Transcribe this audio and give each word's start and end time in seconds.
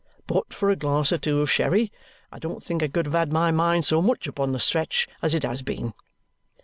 But 0.25 0.51
for 0.51 0.71
a 0.71 0.75
glass 0.75 1.11
or 1.11 1.19
two 1.19 1.41
of 1.41 1.51
sherry, 1.51 1.91
I 2.31 2.39
don't 2.39 2.63
think 2.63 2.81
I 2.81 2.87
could 2.87 3.05
have 3.05 3.13
had 3.13 3.31
my 3.31 3.51
mind 3.51 3.85
so 3.85 4.01
much 4.01 4.25
upon 4.25 4.51
the 4.51 4.57
stretch 4.57 5.07
as 5.21 5.35
it 5.35 5.43
has 5.43 5.61
been. 5.61 5.93